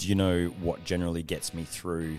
Do 0.00 0.08
you 0.08 0.14
know 0.14 0.46
what 0.62 0.82
generally 0.82 1.22
gets 1.22 1.52
me 1.52 1.62
through 1.62 2.16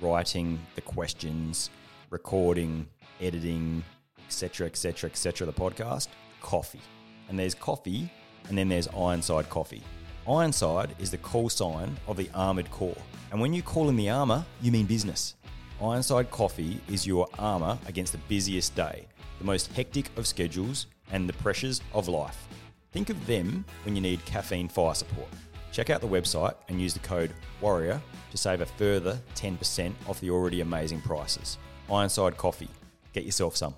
writing 0.00 0.60
the 0.76 0.80
questions, 0.80 1.70
recording, 2.10 2.86
editing, 3.20 3.82
etc., 4.28 4.68
etc., 4.68 5.10
etc. 5.10 5.44
the 5.44 5.52
podcast? 5.52 6.06
Coffee. 6.40 6.80
And 7.28 7.36
there's 7.36 7.52
coffee, 7.52 8.08
and 8.48 8.56
then 8.56 8.68
there's 8.68 8.86
Ironside 8.86 9.50
coffee. 9.50 9.82
Ironside 10.28 10.94
is 11.00 11.10
the 11.10 11.18
call 11.18 11.48
sign 11.48 11.96
of 12.06 12.16
the 12.16 12.30
armored 12.32 12.70
corps. 12.70 13.02
And 13.32 13.40
when 13.40 13.52
you 13.52 13.60
call 13.60 13.88
in 13.88 13.96
the 13.96 14.08
armor, 14.08 14.46
you 14.62 14.70
mean 14.70 14.86
business. 14.86 15.34
Ironside 15.82 16.30
coffee 16.30 16.80
is 16.88 17.08
your 17.08 17.26
armor 17.40 17.76
against 17.88 18.12
the 18.12 18.20
busiest 18.28 18.76
day, 18.76 19.08
the 19.40 19.44
most 19.44 19.72
hectic 19.72 20.16
of 20.16 20.28
schedules, 20.28 20.86
and 21.10 21.28
the 21.28 21.32
pressures 21.32 21.80
of 21.92 22.06
life. 22.06 22.46
Think 22.92 23.10
of 23.10 23.26
them 23.26 23.64
when 23.84 23.96
you 23.96 24.00
need 24.00 24.24
caffeine 24.26 24.68
fire 24.68 24.94
support. 24.94 25.28
Check 25.76 25.90
out 25.90 26.00
the 26.00 26.08
website 26.08 26.54
and 26.70 26.80
use 26.80 26.94
the 26.94 27.00
code 27.00 27.34
WARRIOR 27.60 28.00
to 28.30 28.36
save 28.38 28.62
a 28.62 28.64
further 28.64 29.20
10% 29.34 29.92
off 30.08 30.20
the 30.20 30.30
already 30.30 30.62
amazing 30.62 31.02
prices. 31.02 31.58
Ironside 31.92 32.38
Coffee. 32.38 32.70
Get 33.12 33.26
yourself 33.26 33.56
some. 33.56 33.74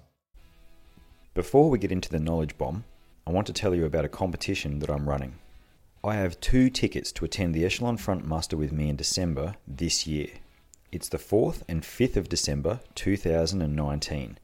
Before 1.35 1.69
we 1.69 1.77
get 1.77 1.91
into 1.91 2.09
the 2.09 2.21
knowledge 2.21 2.57
bomb, 2.57 2.85
I 3.27 3.33
want 3.33 3.49
to 3.49 3.53
tell 3.53 3.75
you 3.75 3.85
about 3.85 4.05
a 4.05 4.09
competition 4.09 4.79
that 4.79 4.91
I'm 4.91 5.09
running. 5.09 5.41
I 6.05 6.15
have 6.15 6.39
two 6.39 6.71
tickets 6.71 7.11
to 7.11 7.25
attend 7.25 7.53
the 7.53 7.65
Echelon 7.65 7.97
Front 7.97 8.25
Muster 8.25 8.57
with 8.57 8.71
me 8.71 8.89
in 8.89 8.95
December 8.95 9.57
this 9.67 10.07
year. 10.07 10.29
It's 10.93 11.09
the 11.09 11.19
4th 11.19 11.63
and 11.69 11.83
5th 11.83 12.15
of 12.15 12.29
December 12.29 12.79
2019, 12.95 14.39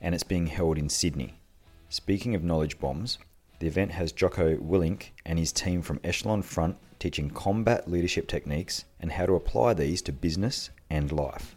and 0.00 0.14
it's 0.14 0.22
being 0.22 0.46
held 0.46 0.78
in 0.78 0.88
Sydney. 0.88 1.40
Speaking 1.88 2.36
of 2.36 2.44
knowledge 2.44 2.78
bombs, 2.78 3.18
the 3.58 3.66
event 3.66 3.90
has 3.90 4.12
Jocko 4.12 4.58
Willink 4.58 5.10
and 5.26 5.40
his 5.40 5.50
team 5.50 5.82
from 5.82 5.98
Echelon 6.04 6.42
Front 6.42 6.76
teaching 7.00 7.30
combat 7.30 7.90
leadership 7.90 8.28
techniques 8.28 8.84
and 9.00 9.10
how 9.10 9.26
to 9.26 9.34
apply 9.34 9.74
these 9.74 10.00
to 10.02 10.12
business 10.12 10.70
and 10.88 11.10
life. 11.10 11.56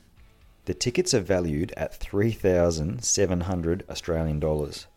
The 0.66 0.73
tickets 0.73 1.13
are 1.13 1.19
valued 1.19 1.73
at 1.77 1.94
3,700 1.94 3.83
Australian 3.89 4.39
dollars. 4.39 4.88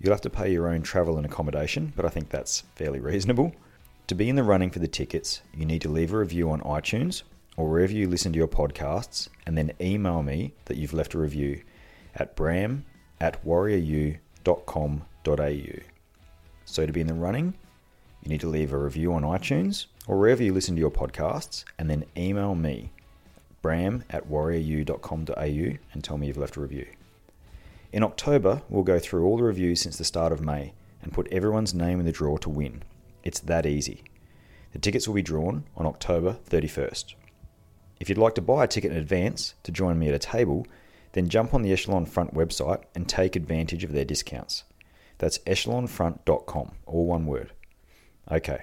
You'll 0.00 0.14
have 0.14 0.22
to 0.22 0.30
pay 0.30 0.50
your 0.50 0.68
own 0.68 0.82
travel 0.82 1.18
and 1.18 1.26
accommodation, 1.26 1.92
but 1.94 2.04
I 2.04 2.08
think 2.08 2.30
that's 2.30 2.62
fairly 2.74 2.98
reasonable. 2.98 3.52
To 4.06 4.14
be 4.14 4.30
in 4.30 4.36
the 4.36 4.42
running 4.42 4.70
for 4.70 4.78
the 4.78 4.88
tickets, 4.88 5.42
you 5.54 5.66
need 5.66 5.82
to 5.82 5.90
leave 5.90 6.14
a 6.14 6.18
review 6.18 6.50
on 6.50 6.62
iTunes 6.62 7.22
or 7.58 7.68
wherever 7.68 7.92
you 7.92 8.08
listen 8.08 8.32
to 8.32 8.38
your 8.38 8.48
podcasts 8.48 9.28
and 9.44 9.58
then 9.58 9.72
email 9.80 10.22
me 10.22 10.54
that 10.64 10.78
you've 10.78 10.94
left 10.94 11.12
a 11.14 11.18
review 11.18 11.60
at 12.14 12.34
bram 12.34 12.86
at 13.20 13.44
warriorU.com.au. 13.44 14.22
So 16.64 16.86
to 16.86 16.92
be 16.92 17.00
in 17.00 17.06
the 17.06 17.14
running, 17.14 17.54
you 18.22 18.28
need 18.28 18.40
to 18.40 18.48
leave 18.48 18.72
a 18.72 18.78
review 18.78 19.12
on 19.12 19.22
iTunes 19.22 19.86
or 20.06 20.18
wherever 20.18 20.42
you 20.42 20.52
listen 20.52 20.74
to 20.74 20.80
your 20.80 20.90
podcasts 20.90 21.64
and 21.78 21.88
then 21.88 22.04
email 22.16 22.54
me, 22.54 22.90
bram 23.62 24.04
at 24.10 24.28
warriorU.com.au 24.28 25.78
and 25.92 26.04
tell 26.04 26.18
me 26.18 26.26
you've 26.26 26.36
left 26.36 26.56
a 26.56 26.60
review. 26.60 26.86
In 27.92 28.02
October, 28.02 28.62
we'll 28.68 28.82
go 28.82 28.98
through 28.98 29.24
all 29.24 29.36
the 29.36 29.44
reviews 29.44 29.80
since 29.80 29.96
the 29.96 30.04
start 30.04 30.32
of 30.32 30.40
May 30.40 30.72
and 31.02 31.12
put 31.12 31.32
everyone's 31.32 31.74
name 31.74 32.00
in 32.00 32.06
the 32.06 32.12
draw 32.12 32.36
to 32.38 32.50
win. 32.50 32.82
It's 33.22 33.40
that 33.40 33.66
easy. 33.66 34.02
The 34.72 34.78
tickets 34.78 35.08
will 35.08 35.14
be 35.14 35.22
drawn 35.22 35.64
on 35.76 35.86
October 35.86 36.36
31st. 36.50 37.14
If 38.00 38.08
you'd 38.08 38.18
like 38.18 38.34
to 38.34 38.42
buy 38.42 38.64
a 38.64 38.68
ticket 38.68 38.92
in 38.92 38.98
advance 38.98 39.54
to 39.62 39.72
join 39.72 39.98
me 39.98 40.08
at 40.08 40.14
a 40.14 40.18
table, 40.18 40.66
then 41.12 41.28
jump 41.28 41.54
on 41.54 41.62
the 41.62 41.72
Echelon 41.72 42.06
Front 42.06 42.34
website 42.34 42.82
and 42.94 43.08
take 43.08 43.34
advantage 43.34 43.84
of 43.84 43.92
their 43.92 44.04
discounts. 44.04 44.64
That's 45.18 45.38
echelonfront.com, 45.38 46.72
all 46.86 47.06
one 47.06 47.26
word. 47.26 47.52
Okay, 48.30 48.60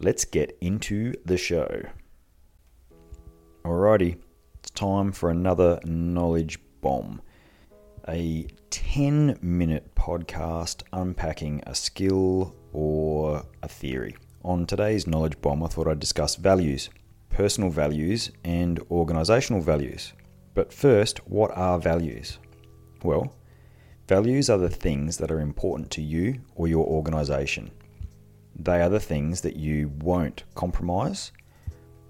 let's 0.00 0.24
get 0.24 0.58
into 0.60 1.14
the 1.24 1.36
show. 1.36 1.68
Alrighty, 3.64 4.18
it's 4.58 4.70
time 4.70 5.12
for 5.12 5.30
another 5.30 5.78
knowledge 5.84 6.58
bomb. 6.80 7.22
A 8.08 8.48
10 8.70 9.38
minute 9.40 9.94
podcast 9.94 10.82
unpacking 10.92 11.62
a 11.64 11.76
skill 11.76 12.56
or 12.72 13.46
a 13.62 13.68
theory. 13.68 14.16
On 14.42 14.66
today's 14.66 15.06
knowledge 15.06 15.40
bomb, 15.40 15.62
I 15.62 15.68
thought 15.68 15.86
I'd 15.86 16.00
discuss 16.00 16.34
values, 16.34 16.90
personal 17.30 17.70
values, 17.70 18.32
and 18.42 18.80
organizational 18.90 19.62
values. 19.62 20.12
But 20.54 20.72
first, 20.72 21.24
what 21.28 21.56
are 21.56 21.78
values? 21.78 22.38
Well, 23.04 23.32
values 24.08 24.50
are 24.50 24.58
the 24.58 24.68
things 24.68 25.18
that 25.18 25.30
are 25.30 25.40
important 25.40 25.92
to 25.92 26.02
you 26.02 26.40
or 26.56 26.66
your 26.66 26.84
organization. 26.84 27.70
They 28.56 28.80
are 28.80 28.88
the 28.88 29.00
things 29.00 29.40
that 29.42 29.56
you 29.56 29.88
won't 30.00 30.44
compromise, 30.54 31.32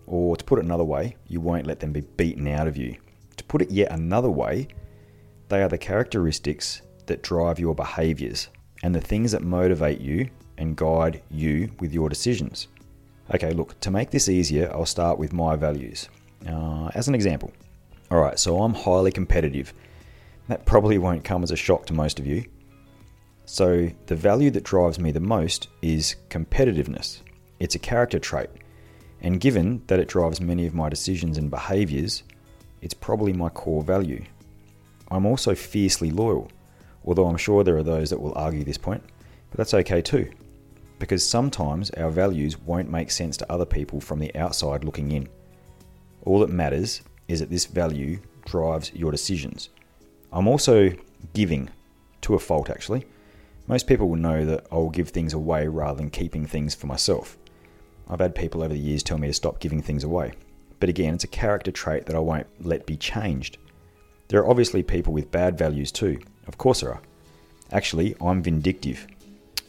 or 0.06 0.36
to 0.36 0.44
put 0.44 0.58
it 0.58 0.64
another 0.64 0.84
way, 0.84 1.16
you 1.26 1.40
won't 1.40 1.66
let 1.66 1.80
them 1.80 1.92
be 1.92 2.02
beaten 2.02 2.46
out 2.48 2.68
of 2.68 2.76
you. 2.76 2.96
To 3.36 3.44
put 3.44 3.62
it 3.62 3.70
yet 3.70 3.90
another 3.90 4.30
way, 4.30 4.68
they 5.48 5.62
are 5.62 5.68
the 5.68 5.78
characteristics 5.78 6.82
that 7.06 7.22
drive 7.22 7.58
your 7.58 7.74
behaviors 7.74 8.48
and 8.82 8.94
the 8.94 9.00
things 9.00 9.32
that 9.32 9.42
motivate 9.42 10.00
you 10.00 10.28
and 10.58 10.76
guide 10.76 11.22
you 11.30 11.70
with 11.80 11.92
your 11.92 12.08
decisions. 12.08 12.68
Okay, 13.34 13.52
look, 13.52 13.78
to 13.80 13.90
make 13.90 14.10
this 14.10 14.28
easier, 14.28 14.70
I'll 14.72 14.86
start 14.86 15.18
with 15.18 15.32
my 15.32 15.56
values. 15.56 16.08
Uh, 16.46 16.90
as 16.94 17.08
an 17.08 17.14
example, 17.14 17.52
all 18.10 18.20
right, 18.20 18.38
so 18.38 18.62
I'm 18.62 18.74
highly 18.74 19.10
competitive. 19.10 19.72
That 20.48 20.66
probably 20.66 20.98
won't 20.98 21.24
come 21.24 21.42
as 21.42 21.50
a 21.50 21.56
shock 21.56 21.86
to 21.86 21.94
most 21.94 22.18
of 22.18 22.26
you. 22.26 22.44
So, 23.46 23.90
the 24.06 24.16
value 24.16 24.50
that 24.52 24.64
drives 24.64 24.98
me 24.98 25.12
the 25.12 25.20
most 25.20 25.68
is 25.82 26.16
competitiveness. 26.30 27.20
It's 27.60 27.74
a 27.74 27.78
character 27.78 28.18
trait, 28.18 28.48
and 29.20 29.40
given 29.40 29.82
that 29.86 29.98
it 29.98 30.08
drives 30.08 30.40
many 30.40 30.66
of 30.66 30.74
my 30.74 30.88
decisions 30.88 31.36
and 31.36 31.50
behaviors, 31.50 32.22
it's 32.80 32.94
probably 32.94 33.32
my 33.32 33.48
core 33.50 33.82
value. 33.82 34.24
I'm 35.10 35.26
also 35.26 35.54
fiercely 35.54 36.10
loyal, 36.10 36.50
although 37.04 37.26
I'm 37.26 37.36
sure 37.36 37.62
there 37.62 37.76
are 37.76 37.82
those 37.82 38.10
that 38.10 38.20
will 38.20 38.34
argue 38.34 38.64
this 38.64 38.78
point, 38.78 39.02
but 39.50 39.58
that's 39.58 39.74
okay 39.74 40.00
too, 40.00 40.30
because 40.98 41.26
sometimes 41.26 41.90
our 41.90 42.10
values 42.10 42.58
won't 42.58 42.90
make 42.90 43.10
sense 43.10 43.36
to 43.38 43.52
other 43.52 43.66
people 43.66 44.00
from 44.00 44.18
the 44.18 44.34
outside 44.34 44.84
looking 44.84 45.12
in. 45.12 45.28
All 46.24 46.40
that 46.40 46.50
matters 46.50 47.02
is 47.28 47.40
that 47.40 47.50
this 47.50 47.66
value 47.66 48.20
drives 48.46 48.92
your 48.94 49.10
decisions. 49.10 49.68
I'm 50.32 50.48
also 50.48 50.90
giving, 51.34 51.70
to 52.22 52.34
a 52.34 52.38
fault 52.38 52.70
actually. 52.70 53.06
Most 53.66 53.86
people 53.86 54.08
will 54.08 54.16
know 54.16 54.44
that 54.44 54.66
I'll 54.70 54.90
give 54.90 55.08
things 55.08 55.32
away 55.32 55.66
rather 55.68 55.96
than 55.96 56.10
keeping 56.10 56.46
things 56.46 56.74
for 56.74 56.86
myself. 56.86 57.38
I've 58.08 58.20
had 58.20 58.34
people 58.34 58.62
over 58.62 58.74
the 58.74 58.78
years 58.78 59.02
tell 59.02 59.16
me 59.16 59.28
to 59.28 59.32
stop 59.32 59.60
giving 59.60 59.80
things 59.80 60.04
away. 60.04 60.32
But 60.80 60.90
again, 60.90 61.14
it's 61.14 61.24
a 61.24 61.28
character 61.28 61.70
trait 61.70 62.04
that 62.06 62.16
I 62.16 62.18
won't 62.18 62.46
let 62.60 62.84
be 62.84 62.96
changed. 62.96 63.56
There 64.28 64.40
are 64.40 64.50
obviously 64.50 64.82
people 64.82 65.12
with 65.12 65.30
bad 65.30 65.56
values 65.56 65.90
too. 65.90 66.18
Of 66.46 66.58
course 66.58 66.80
there 66.80 66.92
are. 66.92 67.00
Actually, 67.72 68.14
I'm 68.20 68.42
vindictive, 68.42 69.06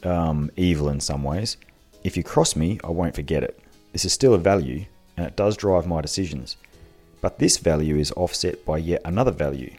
um, 0.02 0.50
evil 0.56 0.90
in 0.90 1.00
some 1.00 1.22
ways. 1.22 1.56
If 2.04 2.16
you 2.16 2.22
cross 2.22 2.54
me, 2.54 2.78
I 2.84 2.90
won't 2.90 3.14
forget 3.14 3.42
it. 3.42 3.58
This 3.92 4.04
is 4.04 4.12
still 4.12 4.34
a 4.34 4.38
value, 4.38 4.84
and 5.16 5.26
it 5.26 5.36
does 5.36 5.56
drive 5.56 5.86
my 5.86 6.02
decisions. 6.02 6.56
But 7.22 7.38
this 7.38 7.56
value 7.56 7.96
is 7.96 8.12
offset 8.12 8.64
by 8.66 8.78
yet 8.78 9.00
another 9.04 9.30
value, 9.30 9.74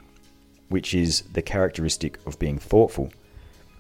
which 0.70 0.96
is 0.96 1.22
the 1.34 1.44
characteristic 1.44 2.18
of 2.26 2.40
being 2.40 2.58
thoughtful. 2.58 3.12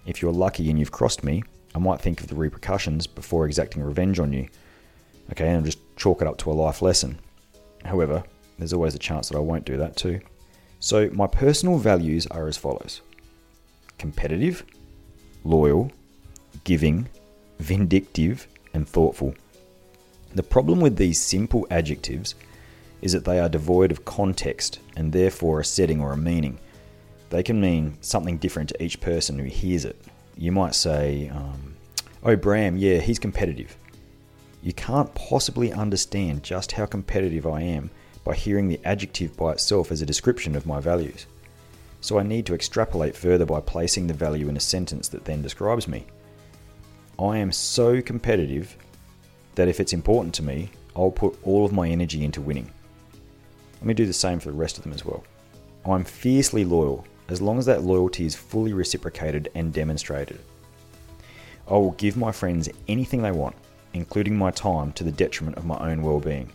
If 0.08 0.22
you're 0.22 0.32
lucky 0.32 0.70
and 0.70 0.80
you've 0.80 0.92
crossed 0.92 1.24
me, 1.24 1.44
I 1.76 1.80
might 1.80 2.02
think 2.02 2.22
of 2.22 2.28
the 2.28 2.36
repercussions 2.36 3.06
before 3.06 3.46
exacting 3.46 3.84
revenge 3.84 4.20
on 4.20 4.34
you. 4.34 4.48
Okay, 5.32 5.50
and 5.50 5.66
just 5.66 5.80
chalk 5.98 6.22
it 6.22 6.28
up 6.28 6.38
to 6.40 6.52
a 6.52 6.54
life 6.54 6.82
lesson. 6.82 7.20
However, 7.84 8.24
there's 8.58 8.74
always 8.74 8.96
a 8.96 9.00
chance 9.00 9.30
that 9.30 9.38
I 9.38 9.42
won't 9.42 9.66
do 9.66 9.78
that 9.78 9.98
too. 9.98 10.22
So, 10.80 11.10
my 11.12 11.28
personal 11.28 11.78
values 11.78 12.26
are 12.28 12.48
as 12.48 12.58
follows 12.58 13.02
competitive, 13.98 14.64
loyal, 15.44 15.92
giving, 16.64 17.10
vindictive, 17.60 18.48
and 18.74 18.88
thoughtful. 18.88 19.36
The 20.36 20.44
problem 20.44 20.80
with 20.80 20.96
these 20.96 21.20
simple 21.20 21.68
adjectives 21.70 22.36
is 23.02 23.14
that 23.14 23.26
they 23.26 23.40
are 23.40 23.50
devoid 23.50 23.92
of 23.92 24.06
context 24.06 24.80
and 24.96 25.12
therefore 25.12 25.60
a 25.60 25.66
setting 25.66 26.00
or 26.00 26.14
a 26.14 26.18
meaning. 26.18 26.60
They 27.30 27.44
can 27.44 27.60
mean 27.60 27.98
something 28.02 28.38
different 28.38 28.70
to 28.70 28.84
each 28.84 29.02
person 29.02 29.38
who 29.38 29.46
hears 29.46 29.86
it. 29.86 30.02
you 30.38 30.52
might 30.52 30.76
say, 30.76 31.30
um, 31.30 31.76
Oh, 32.24 32.36
Bram, 32.36 32.78
yeah, 32.78 32.98
he's 32.98 33.20
competitive. 33.20 33.76
You 34.62 34.74
can't 34.74 35.14
possibly 35.16 35.72
understand 35.72 36.44
just 36.44 36.72
how 36.72 36.86
competitive 36.86 37.46
I 37.46 37.62
am 37.62 37.90
by 38.24 38.36
hearing 38.36 38.68
the 38.68 38.80
adjective 38.84 39.36
by 39.38 39.54
itself 39.54 39.92
as 39.92 40.02
a 40.02 40.06
description 40.06 40.56
of 40.56 40.66
my 40.66 40.80
values. 40.80 41.26
So 42.02 42.20
I 42.20 42.24
need 42.24 42.46
to 42.48 42.54
extrapolate 42.54 43.16
further 43.16 43.46
by 43.46 43.62
placing 43.62 44.08
the 44.08 44.14
value 44.14 44.50
in 44.50 44.58
a 44.58 44.62
sentence 44.62 45.08
that 45.10 45.26
then 45.26 45.42
describes 45.42 45.88
me. 45.88 46.06
I 47.20 47.38
am 47.38 47.52
so 47.52 48.02
competitive 48.02 48.76
that 49.56 49.68
if 49.68 49.80
it's 49.80 49.94
important 49.94 50.34
to 50.36 50.44
me, 50.44 50.70
I'll 50.96 51.12
put 51.12 51.38
all 51.44 51.66
of 51.66 51.74
my 51.74 51.88
energy 51.90 52.24
into 52.24 52.42
winning. 52.42 52.72
Let 53.76 53.86
me 53.86 53.94
do 53.94 54.06
the 54.06 54.14
same 54.14 54.40
for 54.40 54.52
the 54.52 54.58
rest 54.58 54.78
of 54.78 54.84
them 54.84 54.94
as 54.94 55.06
well. 55.06 55.24
I'm 55.86 56.04
fiercely 56.04 56.66
loyal 56.66 57.06
as 57.30 57.42
long 57.42 57.58
as 57.58 57.66
that 57.66 57.84
loyalty 57.84 58.26
is 58.26 58.36
fully 58.36 58.74
reciprocated 58.74 59.50
and 59.56 59.74
demonstrated. 59.74 60.40
I 61.68 61.74
will 61.74 61.92
give 61.92 62.16
my 62.16 62.32
friends 62.32 62.70
anything 62.88 63.22
they 63.22 63.32
want, 63.32 63.56
including 63.94 64.38
my 64.38 64.52
time, 64.52 64.94
to 64.94 65.04
the 65.04 65.12
detriment 65.12 65.58
of 65.58 65.66
my 65.66 65.78
own 65.78 66.02
well 66.02 66.20
being. 66.20 66.50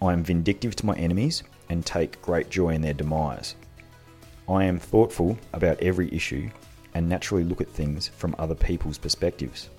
I 0.00 0.12
am 0.12 0.24
vindictive 0.24 0.76
to 0.76 0.86
my 0.86 0.94
enemies 0.96 1.42
and 1.68 1.84
take 1.84 2.22
great 2.22 2.50
joy 2.50 2.70
in 2.70 2.80
their 2.82 2.94
demise. 2.94 3.56
I 4.48 4.64
am 4.64 4.78
thoughtful 4.78 5.36
about 5.52 5.80
every 5.80 6.12
issue 6.12 6.48
and 6.94 7.08
naturally 7.08 7.44
look 7.44 7.60
at 7.60 7.68
things 7.68 8.08
from 8.08 8.34
other 8.38 8.54
people's 8.54 8.98
perspectives. 8.98 9.70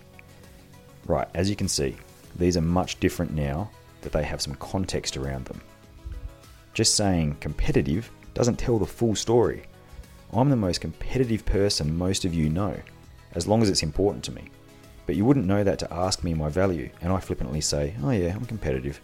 Right, 1.06 1.28
as 1.34 1.50
you 1.50 1.56
can 1.56 1.68
see, 1.68 1.96
these 2.36 2.58
are 2.58 2.62
much 2.62 3.00
different 3.00 3.34
now 3.34 3.70
that 4.02 4.12
they 4.12 4.24
have 4.24 4.42
some 4.42 4.56
context 4.56 5.18
around 5.18 5.46
them. 5.46 5.62
Just 6.74 6.96
saying 6.96 7.38
competitive 7.40 8.12
doesn't 8.34 8.60
tell 8.60 8.78
the 8.78 8.86
full 8.86 9.16
story. 9.16 9.64
I'm 10.33 10.50
the 10.50 10.56
most 10.56 10.81
competitive 10.81 11.45
person 11.45 11.97
most 11.97 12.25
of 12.25 12.33
you 12.33 12.50
know 12.50 12.75
as 13.35 13.47
long 13.47 13.62
as 13.62 13.69
it's 13.69 13.83
important 13.83 14.24
to 14.25 14.31
me. 14.31 14.50
But 15.06 15.15
you 15.15 15.24
wouldn't 15.24 15.45
know 15.45 15.63
that 15.63 15.79
to 15.79 15.94
ask 15.94 16.24
me 16.24 16.33
my 16.33 16.50
value, 16.50 16.89
and 17.01 17.13
I 17.13 17.19
flippantly 17.19 17.62
say, 17.62 17.94
oh 18.03 18.09
yeah, 18.09 18.33
I'm 18.35 18.45
competitive. 18.45 19.00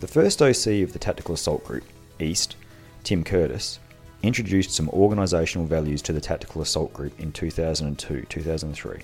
The 0.00 0.06
first 0.06 0.40
OC 0.40 0.82
of 0.82 0.92
the 0.92 0.98
Tactical 0.98 1.34
Assault 1.34 1.64
Group, 1.64 1.84
East, 2.18 2.56
Tim 3.02 3.22
Curtis, 3.24 3.78
introduced 4.22 4.70
some 4.70 4.88
organisational 4.88 5.66
values 5.66 6.00
to 6.02 6.12
the 6.12 6.20
Tactical 6.20 6.62
Assault 6.62 6.92
Group 6.94 7.18
in 7.20 7.30
2002 7.32 8.22
2003. 8.28 9.02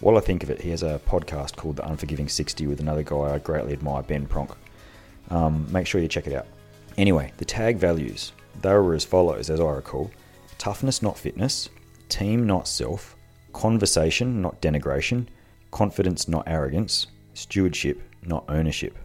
While 0.00 0.16
I 0.16 0.20
think 0.20 0.42
of 0.42 0.50
it, 0.50 0.60
he 0.60 0.70
has 0.70 0.82
a 0.82 1.00
podcast 1.06 1.56
called 1.56 1.76
The 1.76 1.88
Unforgiving 1.88 2.28
60 2.28 2.66
with 2.66 2.80
another 2.80 3.02
guy 3.02 3.34
I 3.34 3.38
greatly 3.38 3.72
admire, 3.72 4.02
Ben 4.02 4.26
Pronk. 4.26 4.56
Um, 5.30 5.70
make 5.70 5.86
sure 5.86 6.00
you 6.00 6.08
check 6.08 6.26
it 6.26 6.32
out. 6.32 6.46
Anyway, 6.96 7.32
the 7.36 7.44
tag 7.44 7.76
values, 7.76 8.32
they 8.60 8.72
were 8.72 8.94
as 8.94 9.04
follows, 9.04 9.50
as 9.50 9.60
I 9.60 9.70
recall 9.70 10.10
toughness, 10.62 11.02
not 11.02 11.18
fitness, 11.18 11.68
team, 12.08 12.46
not 12.46 12.68
self, 12.68 13.16
conversation, 13.52 14.40
not 14.40 14.62
denigration, 14.62 15.26
confidence, 15.72 16.28
not 16.28 16.44
arrogance, 16.46 17.08
stewardship, 17.34 18.00
not 18.22 18.44
ownership. 18.48 18.96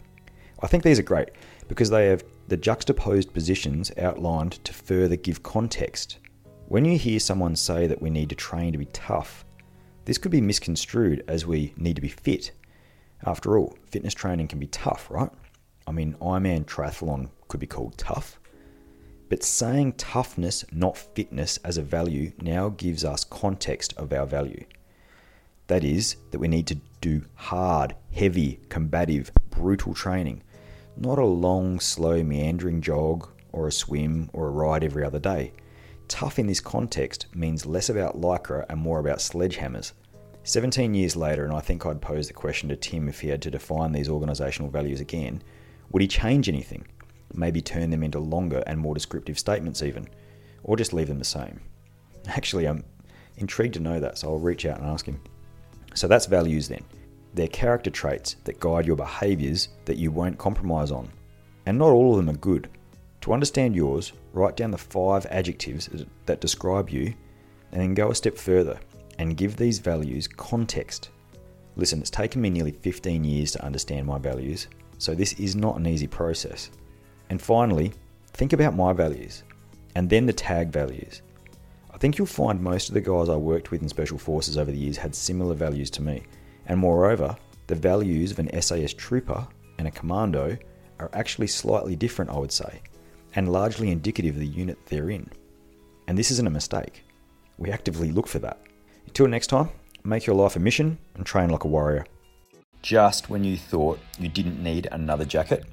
I 0.62 0.68
think 0.68 0.84
these 0.84 1.00
are 1.00 1.02
great 1.02 1.30
because 1.66 1.90
they 1.90 2.06
have 2.06 2.22
the 2.46 2.56
juxtaposed 2.56 3.34
positions 3.34 3.90
outlined 3.98 4.62
to 4.62 4.72
further 4.72 5.16
give 5.16 5.42
context. 5.42 6.18
When 6.68 6.84
you 6.84 6.96
hear 6.96 7.18
someone 7.18 7.56
say 7.56 7.88
that 7.88 8.00
we 8.00 8.08
need 8.08 8.28
to 8.28 8.36
train 8.36 8.70
to 8.70 8.78
be 8.78 8.86
tough, 8.92 9.44
this 10.04 10.16
could 10.16 10.30
be 10.30 10.40
misconstrued 10.40 11.24
as 11.26 11.44
we 11.44 11.74
need 11.76 11.96
to 11.96 12.02
be 12.02 12.06
fit. 12.06 12.52
After 13.26 13.58
all, 13.58 13.76
fitness 13.84 14.14
training 14.14 14.46
can 14.46 14.60
be 14.60 14.68
tough, 14.68 15.10
right? 15.10 15.30
I 15.88 15.90
mean, 15.90 16.14
Ironman 16.20 16.66
triathlon 16.66 17.30
could 17.48 17.58
be 17.58 17.66
called 17.66 17.98
tough. 17.98 18.38
But 19.28 19.42
saying 19.42 19.92
toughness, 19.94 20.64
not 20.72 20.96
fitness, 20.96 21.58
as 21.58 21.76
a 21.76 21.82
value 21.82 22.32
now 22.40 22.70
gives 22.70 23.04
us 23.04 23.24
context 23.24 23.92
of 23.96 24.12
our 24.12 24.26
value. 24.26 24.64
That 25.66 25.84
is, 25.84 26.16
that 26.30 26.38
we 26.38 26.48
need 26.48 26.66
to 26.68 26.80
do 27.00 27.22
hard, 27.34 27.94
heavy, 28.10 28.60
combative, 28.70 29.30
brutal 29.50 29.92
training, 29.92 30.42
not 30.96 31.18
a 31.18 31.24
long, 31.24 31.78
slow, 31.78 32.22
meandering 32.22 32.80
jog 32.80 33.28
or 33.52 33.68
a 33.68 33.72
swim 33.72 34.30
or 34.32 34.48
a 34.48 34.50
ride 34.50 34.82
every 34.82 35.04
other 35.04 35.18
day. 35.18 35.52
Tough 36.08 36.38
in 36.38 36.46
this 36.46 36.60
context 36.60 37.26
means 37.34 37.66
less 37.66 37.90
about 37.90 38.18
lycra 38.18 38.64
and 38.70 38.80
more 38.80 38.98
about 38.98 39.18
sledgehammers. 39.18 39.92
17 40.44 40.94
years 40.94 41.14
later, 41.16 41.44
and 41.44 41.52
I 41.52 41.60
think 41.60 41.84
I'd 41.84 42.00
pose 42.00 42.28
the 42.28 42.32
question 42.32 42.70
to 42.70 42.76
Tim 42.76 43.08
if 43.08 43.20
he 43.20 43.28
had 43.28 43.42
to 43.42 43.50
define 43.50 43.92
these 43.92 44.08
organisational 44.08 44.70
values 44.70 45.00
again 45.00 45.42
would 45.90 46.02
he 46.02 46.08
change 46.08 46.48
anything? 46.48 46.86
Maybe 47.34 47.60
turn 47.60 47.90
them 47.90 48.02
into 48.02 48.18
longer 48.18 48.62
and 48.66 48.78
more 48.78 48.94
descriptive 48.94 49.38
statements, 49.38 49.82
even, 49.82 50.08
or 50.64 50.76
just 50.76 50.92
leave 50.92 51.08
them 51.08 51.18
the 51.18 51.24
same. 51.24 51.60
Actually, 52.26 52.66
I'm 52.66 52.84
intrigued 53.36 53.74
to 53.74 53.80
know 53.80 54.00
that, 54.00 54.18
so 54.18 54.28
I'll 54.28 54.38
reach 54.38 54.66
out 54.66 54.78
and 54.78 54.86
ask 54.86 55.06
him. 55.06 55.20
So 55.94 56.08
that's 56.08 56.26
values 56.26 56.68
then. 56.68 56.84
They're 57.34 57.48
character 57.48 57.90
traits 57.90 58.36
that 58.44 58.60
guide 58.60 58.86
your 58.86 58.96
behaviours 58.96 59.68
that 59.84 59.96
you 59.96 60.10
won't 60.10 60.38
compromise 60.38 60.90
on. 60.90 61.08
And 61.66 61.78
not 61.78 61.90
all 61.90 62.12
of 62.12 62.16
them 62.16 62.34
are 62.34 62.38
good. 62.38 62.68
To 63.22 63.32
understand 63.32 63.76
yours, 63.76 64.12
write 64.32 64.56
down 64.56 64.70
the 64.70 64.78
five 64.78 65.26
adjectives 65.26 65.88
that 66.26 66.40
describe 66.40 66.88
you, 66.90 67.14
and 67.72 67.80
then 67.80 67.94
go 67.94 68.10
a 68.10 68.14
step 68.14 68.36
further 68.36 68.78
and 69.18 69.36
give 69.36 69.56
these 69.56 69.78
values 69.78 70.28
context. 70.28 71.10
Listen, 71.76 72.00
it's 72.00 72.10
taken 72.10 72.40
me 72.40 72.50
nearly 72.50 72.72
15 72.72 73.24
years 73.24 73.52
to 73.52 73.64
understand 73.64 74.06
my 74.06 74.18
values, 74.18 74.68
so 74.98 75.14
this 75.14 75.34
is 75.34 75.54
not 75.54 75.76
an 75.76 75.86
easy 75.86 76.06
process. 76.06 76.70
And 77.30 77.40
finally, 77.40 77.92
think 78.32 78.52
about 78.52 78.76
my 78.76 78.92
values 78.92 79.42
and 79.94 80.08
then 80.08 80.26
the 80.26 80.32
tag 80.32 80.70
values. 80.70 81.22
I 81.90 81.98
think 81.98 82.16
you'll 82.16 82.26
find 82.26 82.60
most 82.60 82.88
of 82.88 82.94
the 82.94 83.00
guys 83.00 83.28
I 83.28 83.36
worked 83.36 83.70
with 83.70 83.82
in 83.82 83.88
Special 83.88 84.18
Forces 84.18 84.56
over 84.56 84.70
the 84.70 84.78
years 84.78 84.96
had 84.96 85.14
similar 85.14 85.54
values 85.54 85.90
to 85.90 86.02
me. 86.02 86.22
And 86.66 86.78
moreover, 86.78 87.36
the 87.66 87.74
values 87.74 88.30
of 88.30 88.38
an 88.38 88.62
SAS 88.62 88.94
trooper 88.94 89.46
and 89.78 89.88
a 89.88 89.90
commando 89.90 90.56
are 91.00 91.10
actually 91.12 91.48
slightly 91.48 91.96
different, 91.96 92.30
I 92.30 92.38
would 92.38 92.52
say, 92.52 92.80
and 93.34 93.50
largely 93.50 93.90
indicative 93.90 94.36
of 94.36 94.40
the 94.40 94.46
unit 94.46 94.78
they're 94.86 95.10
in. 95.10 95.28
And 96.06 96.16
this 96.16 96.30
isn't 96.30 96.46
a 96.46 96.50
mistake. 96.50 97.04
We 97.58 97.72
actively 97.72 98.12
look 98.12 98.28
for 98.28 98.38
that. 98.38 98.60
Until 99.06 99.26
next 99.26 99.48
time, 99.48 99.70
make 100.04 100.26
your 100.26 100.36
life 100.36 100.56
a 100.56 100.60
mission 100.60 100.98
and 101.14 101.26
train 101.26 101.50
like 101.50 101.64
a 101.64 101.68
warrior. 101.68 102.06
Just 102.82 103.28
when 103.28 103.42
you 103.42 103.56
thought 103.56 103.98
you 104.18 104.28
didn't 104.28 104.62
need 104.62 104.86
another 104.92 105.24
jacket, 105.24 105.66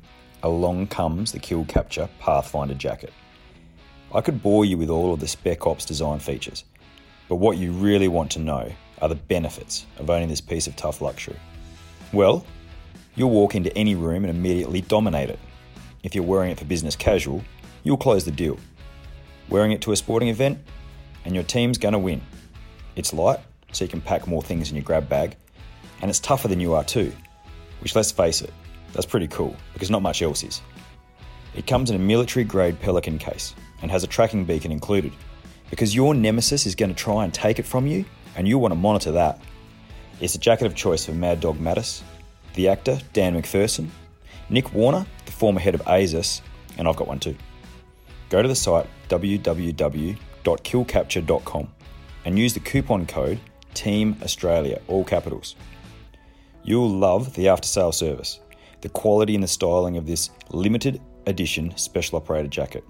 along 0.44 0.88
comes 0.88 1.32
the 1.32 1.40
Kill 1.40 1.66
Capture 1.66 2.10
Pathfinder 2.20 2.74
jacket. 2.74 3.14
I 4.14 4.22
could 4.22 4.42
bore 4.42 4.66
you 4.66 4.78
with 4.78 4.90
all 4.90 5.14
of 5.14 5.20
the 5.20 5.28
Spec 5.28 5.66
Ops 5.68 5.86
design 5.86 6.20
features, 6.20 6.64
but 7.28 7.36
what 7.36 7.58
you 7.58 7.72
really 7.72 8.08
want 8.08 8.32
to 8.32 8.40
know 8.40 8.72
are 9.02 9.10
the 9.10 9.16
benefits 9.16 9.86
of 9.98 10.10
owning 10.10 10.30
this 10.30 10.42
piece 10.42 10.68
of 10.68 10.76
tough 10.76 11.02
luxury. 11.02 11.38
Well, 12.14 12.46
you'll 13.16 13.32
walk 13.32 13.56
into 13.56 13.76
any 13.78 13.96
room 13.96 14.24
and 14.24 14.36
immediately 14.36 14.82
dominate 14.82 15.30
it. 15.30 15.40
If 16.04 16.16
you're 16.16 16.24
wearing 16.24 16.52
it 16.52 16.60
for 16.60 16.66
business 16.66 16.96
casual, 16.96 17.44
you'll 17.84 17.98
close 17.98 18.24
the 18.24 18.32
deal. 18.32 18.58
Wearing 19.50 19.72
it 19.72 19.82
to 19.82 19.92
a 19.92 19.96
sporting 19.96 20.30
event, 20.30 20.60
and 21.26 21.34
your 21.34 21.44
team's 21.44 21.78
gonna 21.78 22.00
win. 22.00 22.22
It's 22.96 23.14
light, 23.14 23.40
so 23.72 23.84
you 23.84 23.90
can 23.90 24.02
pack 24.02 24.28
more 24.28 24.42
things 24.42 24.70
in 24.70 24.76
your 24.76 24.84
grab 24.84 25.10
bag, 25.10 25.36
and 26.02 26.10
it's 26.10 26.20
tougher 26.20 26.48
than 26.48 26.60
you 26.60 26.74
are 26.74 26.84
too, 26.84 27.12
which 27.82 27.96
let's 27.96 28.12
face 28.12 28.42
it, 28.42 28.54
that's 28.96 29.06
pretty 29.06 29.28
cool, 29.28 29.56
because 29.74 29.92
not 29.92 30.02
much 30.02 30.22
else 30.22 30.42
is. 30.42 30.62
It 31.54 31.68
comes 31.68 31.90
in 31.90 31.98
a 31.98 32.00
military 32.00 32.46
grade 32.46 32.80
Pelican 32.80 33.18
case 33.18 33.54
and 33.82 33.92
has 33.92 34.06
a 34.06 34.08
tracking 34.08 34.46
beacon 34.46 34.72
included, 34.72 35.12
because 35.70 35.94
your 35.94 36.16
nemesis 36.16 36.66
is 36.66 36.76
going 36.76 36.94
to 36.94 36.96
try 36.96 37.26
and 37.26 37.34
take 37.34 37.60
it 37.60 37.66
from 37.66 37.86
you, 37.86 38.06
and 38.38 38.48
you'll 38.48 38.62
want 38.62 38.72
to 38.72 38.80
monitor 38.80 39.12
that. 39.12 39.42
It's 40.22 40.36
a 40.36 40.40
jacket 40.40 40.66
of 40.66 40.76
choice 40.76 41.04
for 41.06 41.12
Mad 41.12 41.42
Dog 41.42 41.60
Mattis, 41.60 42.04
the 42.54 42.70
actor 42.70 42.98
Dan 43.12 43.36
MacPherson, 43.36 43.90
Nick 44.50 44.74
Warner, 44.74 45.06
the 45.26 45.34
former 45.34 45.60
head 45.60 45.76
of 45.76 45.82
ASIS, 45.82 46.42
and 46.78 46.88
I've 46.88 46.96
got 46.96 47.10
one 47.10 47.20
too. 47.20 47.36
Go 48.30 48.42
to 48.42 48.48
the 48.48 48.56
site 48.56 48.88
www.killcapture.com 49.10 51.68
and 52.24 52.40
use 52.40 52.54
the 52.54 52.62
coupon 52.62 53.06
code 53.06 53.42
Team 53.74 54.16
Australia, 54.24 54.80
all 54.88 55.04
capitals. 55.04 55.58
You'll 56.64 56.90
love 56.90 57.36
the 57.36 57.50
after 57.50 57.68
sale 57.68 57.92
service 57.92 58.40
the 58.82 58.90
quality 58.90 59.36
and 59.36 59.44
the 59.44 59.48
styling 59.48 59.98
of 59.98 60.06
this 60.06 60.30
limited 60.52 61.02
edition 61.26 61.76
special 61.78 62.18
operator 62.18 62.48
jacket. 62.48 62.84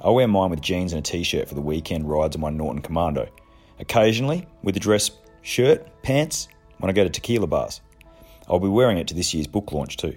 I 0.00 0.10
wear 0.10 0.28
mine 0.28 0.50
with 0.50 0.60
jeans 0.60 0.92
and 0.92 1.00
a 1.00 1.02
t 1.02 1.22
shirt 1.22 1.48
for 1.48 1.54
the 1.54 1.60
weekend 1.60 2.08
rides 2.08 2.36
on 2.36 2.42
my 2.42 2.50
Norton 2.50 2.82
Commando. 2.82 3.28
Occasionally, 3.78 4.46
with 4.62 4.76
a 4.76 4.80
dress 4.80 5.10
shirt, 5.42 6.02
pants, 6.02 6.48
when 6.78 6.90
I 6.90 6.92
go 6.92 7.04
to 7.04 7.10
tequila 7.10 7.46
bars. 7.46 7.80
I'll 8.48 8.60
be 8.60 8.68
wearing 8.68 8.98
it 8.98 9.08
to 9.08 9.14
this 9.14 9.32
year's 9.32 9.46
book 9.46 9.72
launch 9.72 9.96
too. 9.96 10.16